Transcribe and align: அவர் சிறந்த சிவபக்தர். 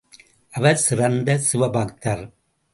அவர் 0.53 0.77
சிறந்த 0.77 1.37
சிவபக்தர். 1.37 2.25